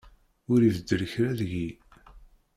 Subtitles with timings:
[0.51, 1.69] Ur ibeddel kra deg-i.